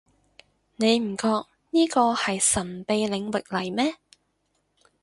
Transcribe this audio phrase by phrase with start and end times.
[0.77, 1.27] 你唔覺
[1.69, 3.97] 呢個係神秘領域嚟咩